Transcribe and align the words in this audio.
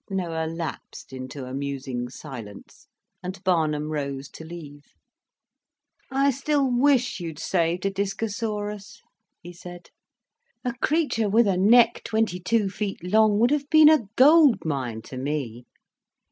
Noah 0.09 0.47
lapsed 0.47 1.13
into 1.13 1.45
a 1.45 1.53
musing 1.53 2.09
silence, 2.09 2.87
and 3.21 3.39
Barnum 3.43 3.91
rose 3.91 4.29
to 4.29 4.43
leave. 4.43 4.81
"I 6.09 6.31
still 6.31 6.71
wish 6.75 7.19
you'd 7.19 7.37
saved 7.37 7.85
a 7.85 7.91
Discosaurus," 7.91 9.01
he 9.43 9.53
said. 9.53 9.91
"A 10.65 10.73
creature 10.73 11.29
with 11.29 11.45
a 11.45 11.55
neck 11.55 12.01
twenty 12.03 12.39
two 12.39 12.67
feet 12.67 13.03
long 13.03 13.37
would 13.37 13.51
have 13.51 13.69
been 13.69 13.89
a 13.89 14.07
gold 14.15 14.65
mine 14.65 15.03
to 15.03 15.17
me. 15.17 15.65